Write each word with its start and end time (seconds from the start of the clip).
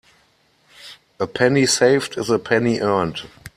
A 1.19 1.27
penny 1.27 1.67
saved 1.67 2.17
is 2.17 2.31
a 2.31 2.39
penny 2.39 2.79
earned. 2.79 3.21